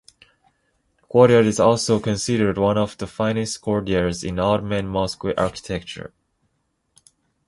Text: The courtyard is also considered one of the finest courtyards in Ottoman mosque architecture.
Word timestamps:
The 0.99 1.03
courtyard 1.09 1.45
is 1.45 1.59
also 1.59 1.99
considered 1.99 2.57
one 2.57 2.75
of 2.75 2.97
the 2.97 3.05
finest 3.05 3.61
courtyards 3.61 4.23
in 4.23 4.39
Ottoman 4.39 4.87
mosque 4.87 5.23
architecture. 5.37 6.11